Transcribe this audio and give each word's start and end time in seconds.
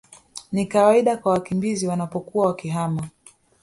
ni 0.51 0.65
kawaida 0.65 1.17
kwa 1.17 1.31
wakimbizi 1.33 1.87
wanapokuwa 1.87 2.47
wakihama 2.47 3.09